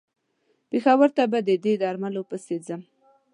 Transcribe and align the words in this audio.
پېښور 0.69 1.09
ته 1.17 1.23
به 1.31 1.39
د 1.47 1.49
دې 1.63 1.73
درملو 1.81 2.21
پسې 2.29 2.55
ځم. 2.65 2.81